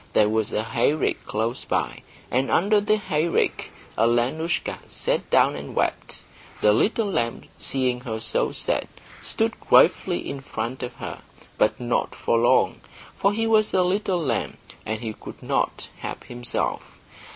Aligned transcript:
There 0.13 0.29
was 0.29 0.51
a 0.51 0.63
hayrick 0.63 1.23
close 1.27 1.63
by, 1.63 2.01
and 2.31 2.49
under 2.49 2.81
the 2.81 2.97
hayrick 2.97 3.69
Alenoushka 3.95 4.79
sat 4.89 5.29
down 5.29 5.55
and 5.55 5.75
wept. 5.75 6.23
The 6.61 6.73
little 6.73 7.05
lamb, 7.05 7.43
seeing 7.59 7.99
her 7.99 8.19
so 8.19 8.51
sad, 8.51 8.87
stood 9.21 9.59
gravely 9.59 10.27
in 10.27 10.41
front 10.41 10.81
of 10.81 10.95
her; 10.95 11.19
but 11.59 11.79
not 11.79 12.15
for 12.15 12.39
long, 12.39 12.81
for 13.15 13.31
he 13.31 13.45
was 13.45 13.75
a 13.75 13.83
little 13.83 14.19
lamb, 14.19 14.57
and 14.87 15.01
he 15.01 15.13
could 15.13 15.43
not 15.43 15.87
help 16.01 16.23
himself. 16.23 16.81